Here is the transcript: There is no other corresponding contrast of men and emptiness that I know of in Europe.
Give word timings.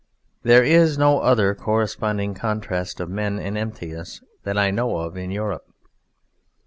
There 0.41 0.63
is 0.63 0.97
no 0.97 1.19
other 1.19 1.53
corresponding 1.53 2.33
contrast 2.33 2.99
of 2.99 3.07
men 3.07 3.37
and 3.37 3.55
emptiness 3.55 4.23
that 4.45 4.57
I 4.57 4.71
know 4.71 4.97
of 4.97 5.15
in 5.15 5.29
Europe. 5.29 5.71